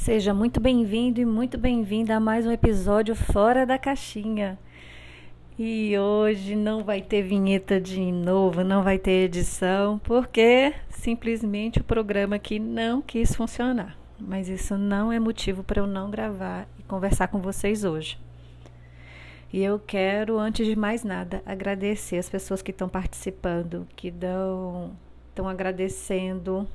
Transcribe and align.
Seja 0.00 0.32
muito 0.32 0.58
bem-vindo 0.60 1.20
e 1.20 1.26
muito 1.26 1.58
bem-vinda 1.58 2.16
a 2.16 2.20
mais 2.20 2.46
um 2.46 2.50
episódio 2.50 3.14
Fora 3.14 3.66
da 3.66 3.76
Caixinha. 3.76 4.58
E 5.58 5.96
hoje 5.98 6.56
não 6.56 6.82
vai 6.82 7.02
ter 7.02 7.20
vinheta 7.20 7.78
de 7.78 8.10
novo, 8.10 8.64
não 8.64 8.82
vai 8.82 8.98
ter 8.98 9.24
edição, 9.24 9.98
porque 9.98 10.72
simplesmente 10.88 11.80
o 11.80 11.84
programa 11.84 12.36
aqui 12.36 12.58
não 12.58 13.02
quis 13.02 13.34
funcionar. 13.34 13.94
Mas 14.18 14.48
isso 14.48 14.78
não 14.78 15.12
é 15.12 15.20
motivo 15.20 15.62
para 15.62 15.82
eu 15.82 15.86
não 15.86 16.10
gravar 16.10 16.66
e 16.78 16.82
conversar 16.84 17.28
com 17.28 17.38
vocês 17.38 17.84
hoje. 17.84 18.18
E 19.52 19.62
eu 19.62 19.78
quero, 19.78 20.38
antes 20.38 20.66
de 20.66 20.74
mais 20.74 21.04
nada, 21.04 21.42
agradecer 21.44 22.16
as 22.16 22.30
pessoas 22.30 22.62
que 22.62 22.70
estão 22.70 22.88
participando, 22.88 23.86
que 23.94 24.08
estão 24.08 25.46
agradecendo 25.46 26.66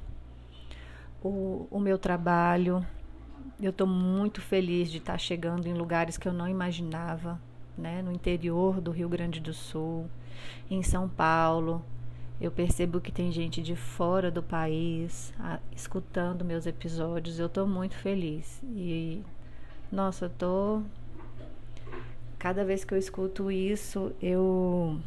o, 1.23 1.67
o 1.71 1.79
meu 1.79 1.97
trabalho. 1.97 2.85
Eu 3.61 3.69
estou 3.69 3.87
muito 3.87 4.41
feliz 4.41 4.91
de 4.91 4.97
estar 4.97 5.17
chegando 5.17 5.65
em 5.67 5.73
lugares 5.73 6.17
que 6.17 6.27
eu 6.27 6.33
não 6.33 6.47
imaginava, 6.47 7.39
né? 7.77 8.01
No 8.01 8.11
interior 8.11 8.81
do 8.81 8.91
Rio 8.91 9.07
Grande 9.07 9.39
do 9.39 9.53
Sul, 9.53 10.09
em 10.69 10.83
São 10.83 11.07
Paulo. 11.07 11.81
Eu 12.39 12.51
percebo 12.51 12.99
que 12.99 13.13
tem 13.13 13.31
gente 13.31 13.61
de 13.61 13.73
fora 13.73 14.29
do 14.29 14.43
país 14.43 15.33
a, 15.39 15.59
escutando 15.73 16.43
meus 16.43 16.65
episódios. 16.65 17.39
Eu 17.39 17.45
estou 17.45 17.65
muito 17.65 17.95
feliz. 17.95 18.61
E, 18.63 19.23
nossa, 19.89 20.25
eu 20.25 20.29
tô. 20.29 20.81
Cada 22.37 22.65
vez 22.65 22.83
que 22.83 22.93
eu 22.93 22.97
escuto 22.97 23.49
isso, 23.49 24.11
eu 24.21 24.99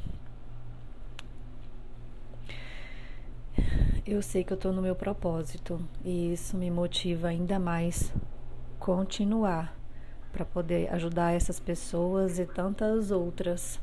eu 4.07 4.23
sei 4.23 4.43
que 4.43 4.53
eu 4.53 4.57
estou 4.57 4.73
no 4.73 4.81
meu 4.81 4.95
propósito 4.95 5.79
e 6.03 6.33
isso 6.33 6.57
me 6.57 6.71
motiva 6.71 7.29
ainda 7.29 7.59
mais 7.59 8.11
continuar 8.89 9.77
para 10.33 10.47
poder 10.47 10.91
ajudar 10.95 11.35
essas 11.35 11.61
pessoas 11.61 12.39
e 12.39 12.47
tantas 12.47 13.11
outras, 13.11 13.79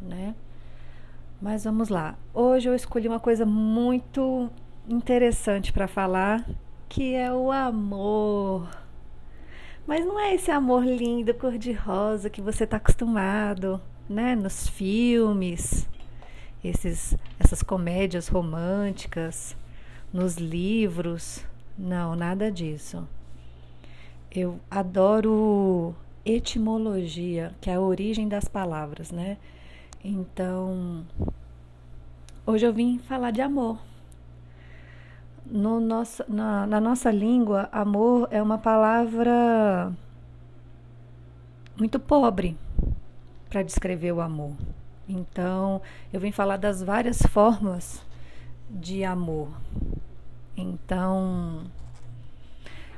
né? 0.00 0.34
Mas 1.40 1.62
vamos 1.62 1.88
lá. 1.88 2.18
Hoje 2.34 2.68
eu 2.68 2.74
escolhi 2.74 3.06
uma 3.06 3.20
coisa 3.20 3.46
muito 3.46 4.50
interessante 4.88 5.72
para 5.72 5.86
falar, 5.86 6.44
que 6.88 7.14
é 7.14 7.32
o 7.32 7.52
amor. 7.52 8.68
Mas 9.86 10.04
não 10.04 10.18
é 10.18 10.34
esse 10.34 10.50
amor 10.50 10.84
lindo, 10.84 11.32
cor-de-rosa 11.32 12.28
que 12.28 12.40
você 12.40 12.64
está 12.64 12.78
acostumado, 12.78 13.80
né, 14.08 14.34
nos 14.34 14.66
filmes, 14.66 15.88
esses, 16.64 17.16
essas 17.38 17.62
comédias 17.62 18.26
românticas, 18.26 19.56
nos 20.12 20.34
livros. 20.34 21.44
Não, 21.78 22.16
nada 22.16 22.50
disso. 22.50 23.06
Eu 24.38 24.60
adoro 24.70 25.94
etimologia, 26.22 27.54
que 27.58 27.70
é 27.70 27.76
a 27.76 27.80
origem 27.80 28.28
das 28.28 28.44
palavras, 28.44 29.10
né? 29.10 29.38
Então, 30.04 31.06
hoje 32.46 32.66
eu 32.66 32.72
vim 32.74 32.98
falar 32.98 33.30
de 33.30 33.40
amor. 33.40 33.78
No 35.46 35.80
nosso, 35.80 36.22
na, 36.28 36.66
na 36.66 36.78
nossa 36.78 37.10
língua, 37.10 37.70
amor 37.72 38.28
é 38.30 38.42
uma 38.42 38.58
palavra 38.58 39.90
muito 41.78 41.98
pobre 41.98 42.58
para 43.48 43.62
descrever 43.62 44.12
o 44.12 44.20
amor. 44.20 44.52
Então, 45.08 45.80
eu 46.12 46.20
vim 46.20 46.30
falar 46.30 46.58
das 46.58 46.82
várias 46.82 47.22
formas 47.22 48.04
de 48.68 49.02
amor. 49.02 49.48
Então, 50.54 51.64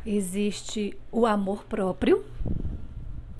existe 0.04 0.96
o 1.10 1.26
amor 1.26 1.64
próprio, 1.64 2.24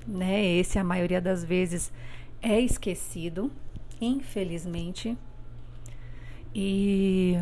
né? 0.07 0.45
Esse 0.45 0.79
a 0.79 0.85
maioria 0.85 1.21
das 1.21 1.45
vezes 1.45 1.93
é 2.41 2.61
esquecido, 2.61 3.51
infelizmente. 4.01 5.17
E 6.55 7.37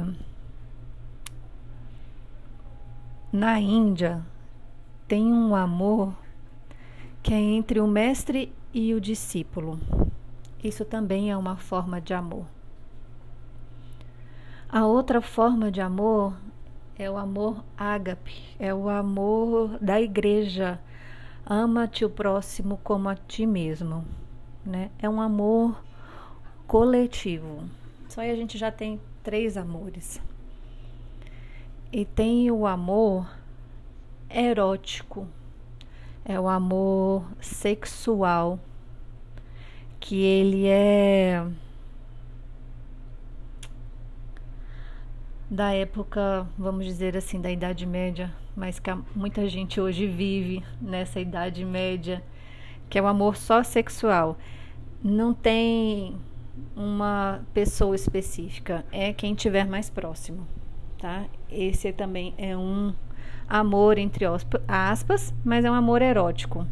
na 3.33 3.61
Índia 3.61 4.25
tem 5.07 5.25
um 5.25 5.55
amor 5.55 6.15
que 7.23 7.33
é 7.33 7.41
entre 7.41 7.81
o 7.81 7.87
mestre 7.87 8.53
e 8.73 8.95
o 8.95 9.01
discípulo. 9.01 9.79
Isso 10.63 10.85
também 10.85 11.31
é 11.31 11.37
uma 11.37 11.57
forma 11.57 12.01
de 12.01 12.13
amor. 12.13 12.47
A 14.69 14.85
outra 14.85 15.21
forma 15.21 15.71
de 15.71 15.81
amor 15.81 16.37
é 16.99 17.11
o 17.11 17.17
amor 17.17 17.63
ágape, 17.77 18.43
é 18.59 18.73
o 18.73 18.89
amor 18.89 19.79
da 19.81 20.01
igreja. 20.01 20.81
Ama-te 21.45 22.05
o 22.05 22.11
próximo 22.11 22.81
como 22.83 23.09
a 23.09 23.15
ti 23.15 23.47
mesmo, 23.47 24.05
né? 24.65 24.91
É 24.99 25.09
um 25.09 25.21
amor 25.21 25.81
coletivo. 26.67 27.65
Só 28.09 28.23
aí 28.23 28.31
a 28.31 28.37
gente 28.37 28.57
já 28.57 28.71
tem 28.71 29.01
três 29.23 29.57
amores. 29.57 30.21
E 31.93 32.05
tem 32.05 32.51
o 32.51 32.67
amor 32.67 33.31
erótico, 34.29 35.29
é 36.25 36.41
o 36.41 36.49
amor 36.49 37.25
sexual 37.41 38.59
que 40.01 40.23
ele 40.23 40.67
é 40.67 41.47
da 45.57 45.73
época, 45.73 46.47
vamos 46.59 46.85
dizer 46.85 47.17
assim, 47.17 47.41
da 47.41 47.51
Idade 47.51 47.87
Média, 47.87 48.31
mas 48.55 48.79
que 48.79 48.91
muita 49.15 49.49
gente 49.49 49.81
hoje 49.81 50.07
vive 50.07 50.63
nessa 50.79 51.19
Idade 51.19 51.65
Média, 51.65 52.23
que 52.91 52.99
é 52.99 53.03
o 53.03 53.07
amor 53.07 53.39
só 53.39 53.63
sexual. 53.63 54.37
Não 55.03 55.33
tem 55.33 56.15
uma 56.77 57.41
pessoa 57.55 57.97
específica, 57.97 58.85
é 58.93 59.15
quem 59.15 59.35
tiver 59.35 59.67
mais 59.67 59.89
próximo, 59.89 60.47
tá? 60.99 61.25
Esse 61.51 61.91
também 61.91 62.35
é 62.37 62.55
um 62.55 62.93
amor 63.49 63.97
entre 63.97 64.27
aspas, 64.69 65.33
mas 65.43 65.65
é 65.65 65.71
um 65.71 65.75
amor 65.75 66.03
erótico. 66.03 66.67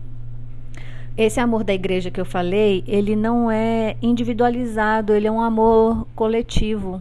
Esse 1.17 1.41
amor 1.41 1.65
da 1.65 1.73
igreja 1.73 2.11
que 2.11 2.21
eu 2.21 2.27
falei, 2.27 2.85
ele 2.87 3.17
não 3.17 3.51
é 3.51 3.97
individualizado, 4.03 5.15
ele 5.15 5.27
é 5.27 5.33
um 5.33 5.41
amor 5.41 6.07
coletivo. 6.15 7.01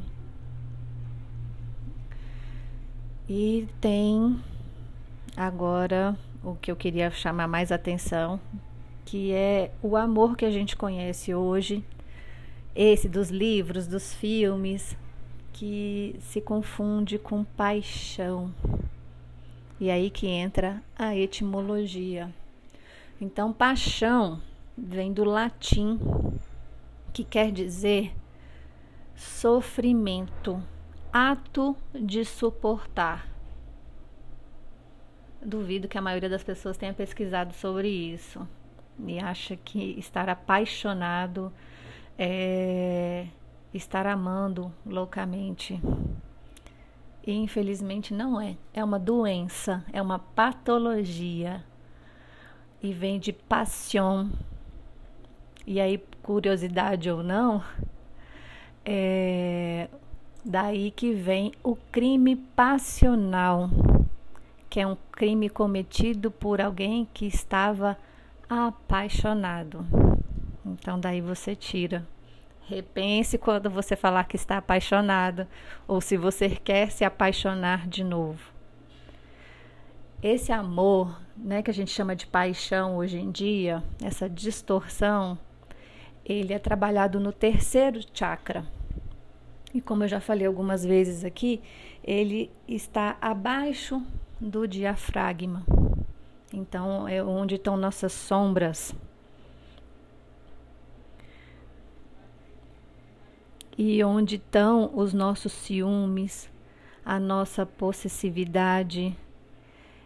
E 3.27 3.69
tem 3.79 4.37
agora 5.35 6.17
o 6.43 6.55
que 6.55 6.69
eu 6.69 6.75
queria 6.75 7.09
chamar 7.09 7.47
mais 7.47 7.71
atenção, 7.71 8.39
que 9.05 9.31
é 9.31 9.71
o 9.81 9.95
amor 9.95 10.35
que 10.35 10.43
a 10.43 10.51
gente 10.51 10.75
conhece 10.75 11.33
hoje, 11.33 11.83
esse 12.75 13.07
dos 13.07 13.29
livros, 13.29 13.87
dos 13.87 14.13
filmes, 14.13 14.97
que 15.53 16.15
se 16.19 16.41
confunde 16.41 17.17
com 17.17 17.43
paixão. 17.43 18.53
E 19.79 19.89
aí 19.89 20.09
que 20.09 20.27
entra 20.27 20.81
a 20.95 21.15
etimologia. 21.15 22.29
Então, 23.21 23.53
paixão 23.53 24.41
vem 24.77 25.13
do 25.13 25.23
latim, 25.23 25.97
que 27.13 27.23
quer 27.23 27.51
dizer 27.51 28.13
sofrimento, 29.15 30.61
ato 31.13 31.77
de 31.93 32.25
suportar. 32.25 33.29
Duvido 35.39 35.87
que 35.87 35.97
a 35.97 36.01
maioria 36.01 36.29
das 36.29 36.43
pessoas 36.43 36.75
tenha 36.75 36.93
pesquisado 36.93 37.53
sobre 37.53 37.87
isso 37.87 38.47
e 39.05 39.19
acha 39.19 39.55
que 39.55 39.99
estar 39.99 40.27
apaixonado 40.27 41.53
é 42.17 43.27
estar 43.71 44.07
amando 44.07 44.73
loucamente. 44.83 45.79
E 47.25 47.31
infelizmente 47.31 48.13
não 48.13 48.41
é. 48.41 48.57
É 48.73 48.83
uma 48.83 48.97
doença, 48.97 49.85
é 49.93 50.01
uma 50.01 50.17
patologia 50.17 51.63
e 52.81 52.91
vem 52.91 53.19
de 53.19 53.31
passion. 53.31 54.29
E 55.65 55.79
aí, 55.79 55.97
curiosidade 56.21 57.09
ou 57.09 57.23
não, 57.23 57.63
é 58.83 59.87
daí 60.43 60.91
que 60.91 61.13
vem 61.13 61.51
o 61.63 61.75
crime 61.75 62.35
passional, 62.35 63.69
que 64.69 64.79
é 64.79 64.87
um 64.87 64.97
crime 65.11 65.49
cometido 65.49 66.29
por 66.29 66.59
alguém 66.59 67.07
que 67.13 67.25
estava 67.25 67.97
apaixonado. 68.49 69.85
Então, 70.65 70.99
daí 70.99 71.21
você 71.21 71.55
tira. 71.55 72.05
Repense 72.65 73.37
quando 73.37 73.69
você 73.69 73.95
falar 73.95 74.23
que 74.23 74.35
está 74.35 74.57
apaixonado 74.57 75.47
ou 75.87 75.99
se 75.99 76.15
você 76.15 76.49
quer 76.49 76.91
se 76.91 77.03
apaixonar 77.03 77.87
de 77.87 78.03
novo. 78.03 78.53
Esse 80.21 80.53
amor, 80.53 81.19
né, 81.35 81.61
que 81.61 81.69
a 81.69 81.73
gente 81.73 81.91
chama 81.91 82.15
de 82.15 82.25
paixão 82.25 82.95
hoje 82.95 83.19
em 83.19 83.29
dia, 83.29 83.83
essa 84.01 84.29
distorção, 84.29 85.37
ele 86.25 86.53
é 86.53 86.59
trabalhado 86.59 87.19
no 87.19 87.33
terceiro 87.33 87.99
chakra. 88.13 88.65
E 89.73 89.81
como 89.81 90.03
eu 90.03 90.07
já 90.07 90.19
falei 90.19 90.45
algumas 90.45 90.85
vezes 90.85 91.25
aqui, 91.25 91.59
ele 92.03 92.51
está 92.67 93.17
abaixo 93.19 94.01
do 94.39 94.67
diafragma. 94.67 95.65
Então, 96.53 97.07
é 97.07 97.23
onde 97.23 97.55
estão 97.55 97.75
nossas 97.75 98.13
sombras. 98.13 98.93
E 103.75 104.03
onde 104.03 104.35
estão 104.35 104.91
os 104.93 105.13
nossos 105.13 105.51
ciúmes, 105.51 106.47
a 107.03 107.19
nossa 107.19 107.65
possessividade. 107.65 109.17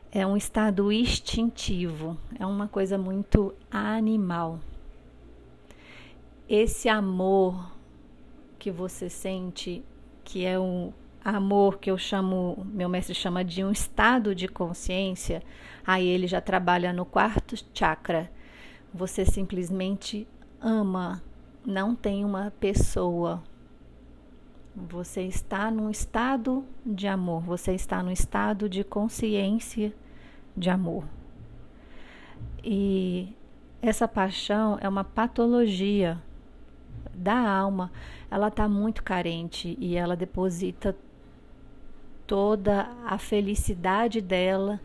É 0.09 0.25
um 0.25 0.37
estado 0.37 0.89
instintivo, 0.89 2.17
é 2.39 2.45
uma 2.45 2.69
coisa 2.69 2.97
muito 2.97 3.53
animal. 3.69 4.59
Esse 6.47 6.87
amor 6.87 7.76
que 8.57 8.71
você 8.71 9.09
sente, 9.09 9.83
que 10.23 10.45
é 10.45 10.59
um 10.59 10.91
amor 11.23 11.77
que 11.77 11.91
eu 11.91 11.97
chamo, 11.97 12.65
meu 12.71 12.87
mestre 12.87 13.13
chama 13.13 13.43
de 13.43 13.63
um 13.63 13.71
estado 13.71 14.33
de 14.33 14.47
consciência, 14.47 15.43
aí 15.85 16.07
ele 16.07 16.27
já 16.27 16.39
trabalha 16.39 16.93
no 16.93 17.05
quarto 17.05 17.55
chakra. 17.73 18.31
Você 18.93 19.25
simplesmente 19.25 20.27
ama, 20.61 21.21
não 21.65 21.95
tem 21.95 22.23
uma 22.23 22.51
pessoa. 22.59 23.43
Você 24.75 25.23
está 25.23 25.69
num 25.69 25.89
estado 25.89 26.63
de 26.85 27.07
amor, 27.07 27.41
você 27.41 27.73
está 27.73 28.01
num 28.01 28.11
estado 28.11 28.69
de 28.69 28.83
consciência 28.83 29.93
de 30.55 30.69
amor. 30.69 31.03
E 32.63 33.35
essa 33.81 34.07
paixão 34.07 34.77
é 34.79 34.87
uma 34.87 35.03
patologia 35.03 36.21
da 37.13 37.37
alma. 37.37 37.91
Ela 38.29 38.47
está 38.47 38.67
muito 38.67 39.03
carente 39.03 39.77
e 39.79 39.95
ela 39.95 40.15
deposita 40.15 40.95
toda 42.25 42.89
a 43.05 43.17
felicidade 43.17 44.21
dela 44.21 44.79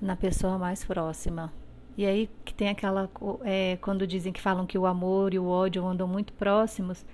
na 0.00 0.14
pessoa 0.14 0.58
mais 0.58 0.84
próxima. 0.84 1.52
E 1.96 2.04
aí 2.04 2.28
que 2.44 2.52
tem 2.52 2.68
aquela 2.68 3.08
é, 3.42 3.78
quando 3.80 4.06
dizem 4.06 4.32
que 4.32 4.40
falam 4.40 4.66
que 4.66 4.76
o 4.76 4.86
amor 4.86 5.32
e 5.32 5.38
o 5.38 5.46
ódio 5.46 5.86
andam 5.86 6.06
muito 6.06 6.32
próximos, 6.32 7.04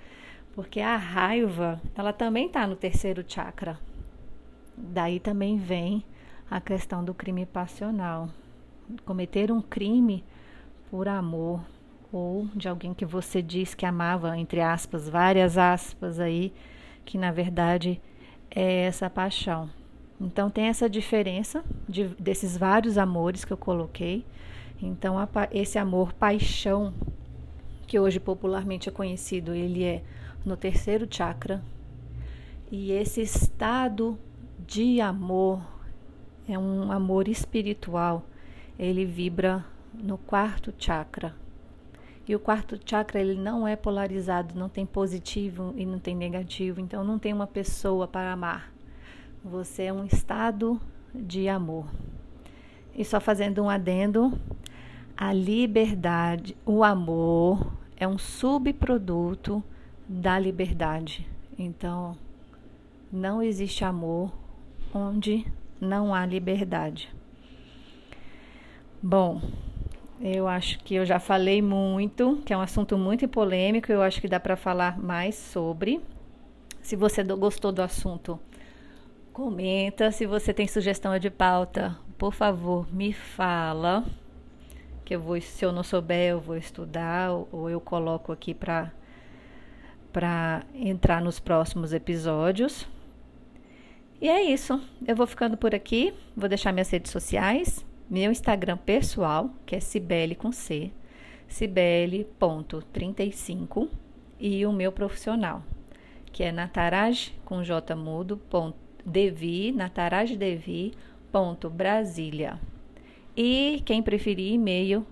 porque 0.53 0.79
a 0.81 0.97
raiva 0.97 1.81
ela 1.95 2.11
também 2.11 2.47
está 2.47 2.67
no 2.67 2.75
terceiro 2.75 3.23
chakra. 3.25 3.79
Daí 4.75 5.19
também 5.19 5.57
vem 5.57 6.03
a 6.49 6.59
questão 6.59 7.03
do 7.03 7.13
crime 7.13 7.45
passional. 7.45 8.29
Cometer 9.05 9.51
um 9.51 9.61
crime 9.61 10.23
por 10.89 11.07
amor 11.07 11.61
ou 12.11 12.47
de 12.55 12.67
alguém 12.67 12.93
que 12.93 13.05
você 13.05 13.41
diz 13.41 13.73
que 13.73 13.85
amava, 13.85 14.37
entre 14.37 14.59
aspas, 14.59 15.07
várias 15.07 15.57
aspas 15.57 16.19
aí, 16.19 16.53
que 17.05 17.17
na 17.17 17.31
verdade 17.31 18.01
é 18.49 18.83
essa 18.83 19.09
paixão. 19.09 19.69
Então 20.19 20.49
tem 20.49 20.65
essa 20.65 20.89
diferença 20.89 21.63
de, 21.87 22.07
desses 22.19 22.57
vários 22.57 22.97
amores 22.97 23.45
que 23.45 23.53
eu 23.53 23.57
coloquei. 23.57 24.25
Então 24.81 25.17
a, 25.17 25.27
esse 25.51 25.79
amor 25.79 26.13
paixão 26.13 26.93
que 27.87 27.99
hoje 27.99 28.19
popularmente 28.19 28.87
é 28.87 28.91
conhecido, 28.91 29.53
ele 29.53 29.83
é 29.83 30.03
no 30.45 30.55
terceiro 30.55 31.07
chakra. 31.09 31.63
E 32.71 32.91
esse 32.91 33.21
estado 33.21 34.17
de 34.65 35.01
amor 35.01 35.61
é 36.47 36.57
um 36.57 36.91
amor 36.91 37.27
espiritual. 37.27 38.23
Ele 38.77 39.05
vibra 39.05 39.65
no 39.93 40.17
quarto 40.17 40.73
chakra. 40.77 41.40
E 42.31 42.35
o 42.35 42.39
quarto 42.39 42.79
chakra 42.85 43.19
ele 43.19 43.35
não 43.35 43.67
é 43.67 43.75
polarizado, 43.75 44.57
não 44.57 44.69
tem 44.69 44.85
positivo 44.85 45.73
e 45.75 45.85
não 45.85 45.99
tem 45.99 46.15
negativo, 46.15 46.79
então 46.79 47.03
não 47.03 47.19
tem 47.19 47.33
uma 47.33 47.45
pessoa 47.45 48.07
para 48.07 48.31
amar. 48.31 48.71
Você 49.43 49.83
é 49.83 49.91
um 49.91 50.05
estado 50.05 50.79
de 51.13 51.49
amor. 51.49 51.87
E 52.95 53.03
só 53.03 53.19
fazendo 53.19 53.61
um 53.61 53.69
adendo, 53.69 54.31
a 55.17 55.33
liberdade, 55.33 56.55
o 56.65 56.85
amor 56.85 57.73
é 57.97 58.07
um 58.07 58.17
subproduto 58.17 59.61
da 60.07 60.39
liberdade. 60.39 61.27
Então, 61.59 62.15
não 63.11 63.43
existe 63.43 63.83
amor 63.83 64.31
onde 64.93 65.45
não 65.81 66.15
há 66.15 66.25
liberdade. 66.25 67.13
Bom, 69.03 69.41
eu 70.23 70.47
acho 70.47 70.79
que 70.83 70.93
eu 70.93 71.05
já 71.05 71.19
falei 71.19 71.61
muito, 71.61 72.41
que 72.45 72.53
é 72.53 72.57
um 72.57 72.61
assunto 72.61 72.95
muito 72.95 73.27
polêmico, 73.27 73.91
eu 73.91 74.03
acho 74.03 74.21
que 74.21 74.27
dá 74.27 74.39
para 74.39 74.55
falar 74.55 74.99
mais 74.99 75.35
sobre. 75.35 75.99
Se 76.81 76.95
você 76.95 77.23
gostou 77.23 77.71
do 77.71 77.81
assunto, 77.81 78.39
comenta. 79.33 80.11
Se 80.11 80.27
você 80.27 80.53
tem 80.53 80.67
sugestão 80.67 81.17
de 81.17 81.31
pauta, 81.31 81.97
por 82.19 82.33
favor, 82.33 82.87
me 82.93 83.11
fala. 83.11 84.05
Que 85.03 85.15
eu 85.15 85.19
vou, 85.19 85.41
se 85.41 85.65
eu 85.65 85.71
não 85.71 85.83
souber, 85.83 86.31
eu 86.31 86.39
vou 86.39 86.55
estudar 86.55 87.31
ou 87.51 87.69
eu 87.69 87.81
coloco 87.81 88.31
aqui 88.31 88.53
para 88.53 88.91
para 90.13 90.63
entrar 90.75 91.21
nos 91.21 91.39
próximos 91.39 91.93
episódios. 91.93 92.85
E 94.19 94.27
é 94.27 94.43
isso. 94.43 94.79
Eu 95.07 95.15
vou 95.15 95.25
ficando 95.25 95.55
por 95.55 95.73
aqui. 95.73 96.13
Vou 96.35 96.49
deixar 96.49 96.73
minhas 96.73 96.89
redes 96.89 97.11
sociais 97.11 97.85
meu 98.11 98.29
Instagram 98.29 98.75
pessoal, 98.75 99.49
que 99.65 99.73
é 99.73 99.79
Cibele 99.79 100.35
com 100.35 100.51
C, 100.51 100.91
cibele.35 101.47 103.87
e 104.37 104.65
o 104.65 104.73
meu 104.73 104.91
profissional, 104.91 105.63
que 106.25 106.43
é 106.43 106.51
nataraj 106.51 107.31
com 107.45 107.63
J 107.63 107.95
mudo, 107.95 108.35
ponto, 108.35 108.75
devi, 109.05 109.71
natarajdevi, 109.71 110.93
ponto, 111.31 111.69
Brasília. 111.69 112.59
E 113.35 113.81
quem 113.85 114.03
preferir 114.03 114.55
e-mail, 114.55 115.07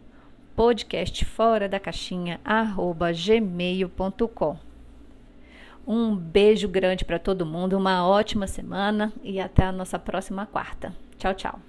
podcast 0.54 1.24
fora 1.24 1.70
da 1.70 1.80
caixinha, 1.80 2.42
arroba 2.44 3.14
gmail.com. 3.14 4.58
Um 5.88 6.14
beijo 6.14 6.68
grande 6.68 7.06
para 7.06 7.18
todo 7.18 7.46
mundo, 7.46 7.78
uma 7.78 8.06
ótima 8.06 8.46
semana 8.46 9.14
e 9.24 9.40
até 9.40 9.64
a 9.64 9.72
nossa 9.72 9.98
próxima 9.98 10.46
quarta. 10.46 10.94
Tchau, 11.18 11.34
tchau. 11.34 11.62